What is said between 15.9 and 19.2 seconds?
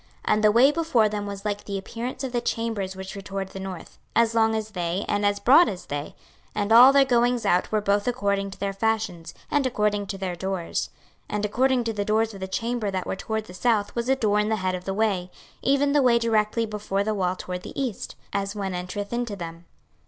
the way directly before the wall toward the east, as one entereth